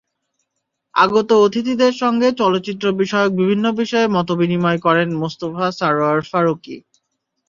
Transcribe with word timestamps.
আগত 0.95 1.29
অতিথিদের 1.45 1.93
সঙ্গে 1.93 2.27
চলচ্চিত্র 2.41 2.85
বিষয়ক 3.01 3.31
বিভিন্ন 3.39 3.65
বিষয়ে 3.81 4.07
মতবিনিময় 4.15 4.79
করেন 4.85 5.09
মোস্তফা 5.21 5.67
সরওয়ার 5.79 6.19
ফারুকী। 6.29 6.77